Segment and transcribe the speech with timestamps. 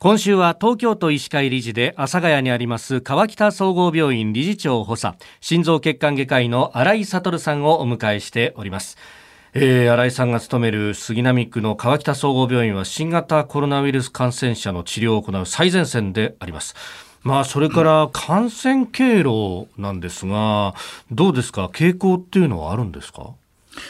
[0.00, 8.96] 今週は東京都医師会理事で阿佐ヶ谷にあります川北総合病院理事長補佐心臓血管外科医の新井悟さんをお迎えしております。
[9.54, 16.76] えー、新井さんが勤める杉並区の川北総合病院は新型コロナウイルス感染者の治療を行う最前線であります。
[17.24, 20.76] まあ、それから感染経路なんですが、
[21.10, 23.32] どうですか、傾向っていうのはあるんですか？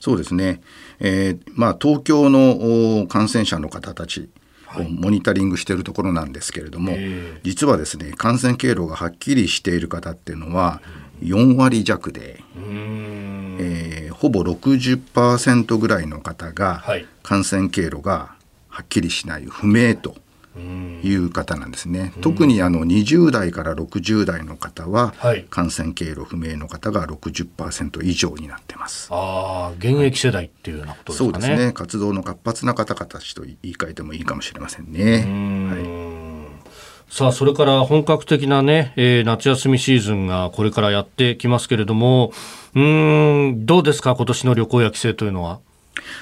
[0.00, 0.62] そうですね、
[0.98, 4.30] えーまあ、東京の感染者の方たち
[4.78, 7.02] モニタリングしているところなんですけれども、はい、
[7.42, 10.80] 実はですね感染経路がはっきりしている方っていうのは
[11.22, 16.82] 4割弱で、えー、ほぼ60%ぐらいの方が
[17.22, 18.34] 感染経路が
[18.68, 20.14] はっきりしない不明と。
[20.58, 25.14] いう方なんですね、特にあの20代から60代の方は、
[25.48, 29.08] 感染経路不明の方が60%以上になってます。
[29.10, 31.72] ああ、現役世代っていうようなことですかね、そうですね。
[31.72, 35.24] 活動の活発な方々たちと言い換えてもいいかもしれませんね。
[35.70, 37.14] はい。
[37.14, 42.32] さあ、それから本格的なね、えー、夏休みシーズンがこれからやってきますけれども、
[42.74, 45.58] うん、どうですか、今年の旅行や帰省というのは。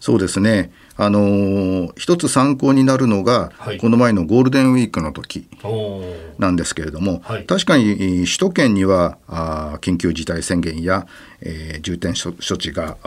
[0.00, 0.72] そうですね。
[0.96, 5.48] あのー、一つ参考になるのが、はい、この前のゴールデンウィークの時
[6.38, 11.06] なんですけれども、はい、確かに首都圏にはあ緊急事態宣言や、
[11.40, 12.98] えー、重点処置が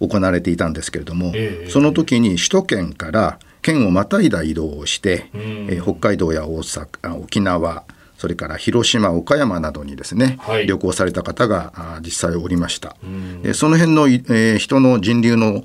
[0.00, 7.84] 行われていたんですけれども、えー、その時に首都圏から県をまたいだ移動をして、えー、北海道や大阪沖縄
[8.20, 12.94] それから広島、岡山などにですね、はい、旅行された方が実際おりました。
[13.42, 15.64] でその辺の、えー、人の人流の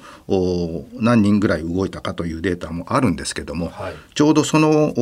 [0.94, 4.94] 何人ぐらい動いたかというデータもあるんですけども、はい、ちょうどその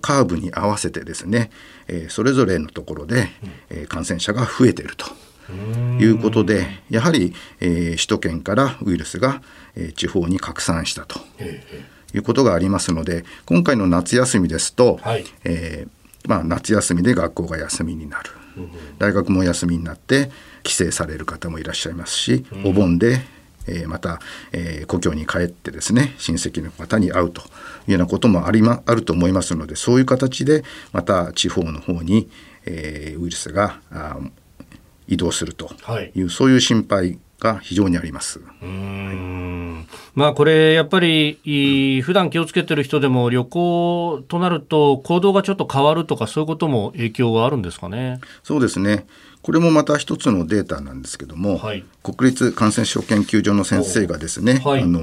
[0.00, 1.50] カーブに合わせてですね、
[1.88, 3.28] えー、それぞれのところで、
[3.68, 5.04] えー、感染者が増えていると。
[6.00, 9.42] いうことでやはり、えー、首都圏からウイルスが、
[9.76, 11.20] えー、地方に拡散したと
[12.14, 18.30] いうことがありますので今回の夏休みですと、はい、えーまあ、夏休みで学校が休みになる、
[18.98, 20.30] 大学も休みになって
[20.62, 23.20] 帰省される方もいらっしゃいますし、お盆で、
[23.66, 24.20] えー、また、
[24.52, 27.44] えー、故郷に帰ってですね親戚の方に会うとい
[27.88, 32.28] うようなこともあり、ま、あると思いますのでそういう形でまた地方の方に、
[32.66, 33.80] えー、ウイルスが
[35.08, 38.40] 移動するという、はい、そういう心配が非常にあります。
[38.62, 39.33] うん
[40.14, 41.40] まあ、これ、やっぱり
[42.02, 48.20] 普段気をつけてる人でも旅行となると行動がちょっと変わるとかそういうことも影響があるんですかね？
[48.44, 49.06] そうですね。
[49.42, 55.00] これもまた一つのデータなんですけども、はい、国立感染症研究所の先生がですね、はい、あの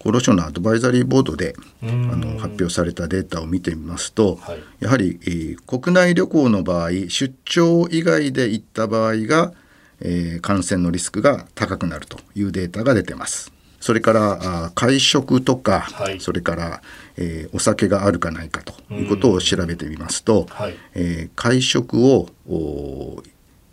[0.00, 9.52] 厚労省のアドバイザリーボードであの発表されたデータを見てみますと、はい、やはり、えー、国内旅行の場合出張以外で行った場合が
[9.98, 13.50] えー、感染のリスクが高くなるというデータが出てます。
[13.86, 16.82] それから会食とか、はい、それから、
[17.16, 22.26] えー、お酒があるかないかということを調べてみますと、はい、えー、会食を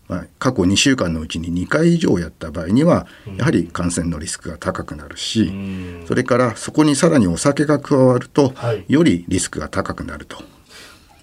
[0.08, 3.08] まあ、過去2週間のうちに2回以上やった場合には
[3.38, 5.52] やはり感染のリスクが高くなるし、
[6.06, 8.54] それからそこにさらにお酒が加わると、
[8.88, 10.44] よりリスクが高くなると。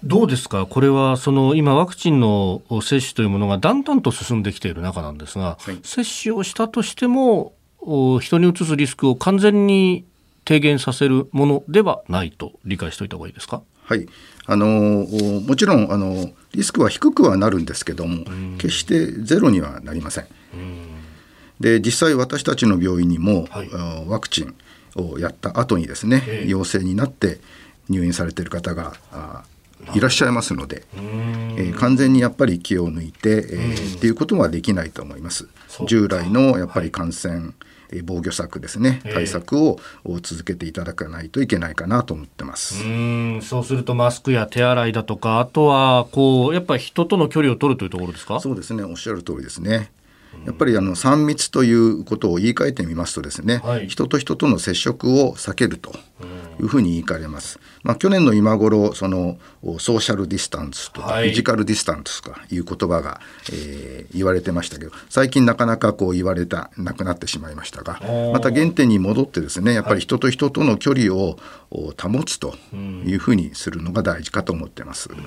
[0.03, 7.53] どうですか、これはその今、ワクチンの接種というものがだんだんと進んできている中なんですが、はい、接種をしたとしても、
[8.19, 10.05] 人にうつすリスクを完全に
[10.45, 13.61] 低減させるものではないと理解しておいた方がいいですか？
[13.83, 14.07] はい。
[14.45, 15.05] あの
[15.47, 18.25] もちろんあのリスクは低くはなるんですけども、
[18.57, 20.27] 決してゼロにはなりません。
[21.59, 23.69] で実際私たちの病院にも、はい、
[24.07, 24.55] ワクチン
[24.95, 27.39] をやった後にですね、えー、陽性になって
[27.87, 28.93] 入院されている方が
[29.93, 35.47] いらっしゃいますので、えー、完全にやっぱり気を抜いて、えー、っていうことはできないと思います。
[35.87, 37.53] 従来のやっぱり感染、はい
[38.05, 39.77] 防御策ですね、対策を
[40.21, 42.85] 続けていただかないといけないかなと思ってます。
[42.85, 43.41] うん。
[43.41, 48.39] そうするとマスクや手洗いだとかあとはこうやっぱり人との距離を取るというところですか？
[48.39, 48.85] そうですね。
[48.85, 49.91] おっしゃる通りですね
[50.45, 55.91] やっぱりあの3密ということを言い換えてみますとですね、はい、人と人との接触を避けると
[56.59, 57.59] いうふうに言い換えます。
[57.83, 59.37] まあ、去年の今頃その
[59.79, 63.21] ソーシャルディスタンスとか、フィジカルディスタンスとかいう言葉が、
[63.51, 67.99] えー、言われてましたけど最近なかなかこう言われたなくなってしまいましたが
[68.31, 71.37] また原点に戻ってですねやっぱり人と人との距離を
[71.69, 72.55] 保つと
[73.05, 75.09] いうふうにするのが大事かと思ってます。
[75.11, 75.17] うん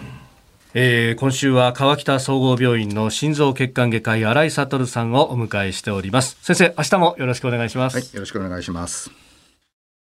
[0.77, 6.37] えー、今週は川北総合病院の心臓血管外科医新井悟さんをお迎えしております。
[6.43, 9.24] 先生明日もよろしくお願いします、はい、よろしくお願いします。